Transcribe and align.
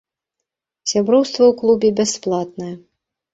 Сяброўства 0.91 1.43
ў 1.51 1.59
клубе 1.61 1.89
бясплатнае. 2.01 2.73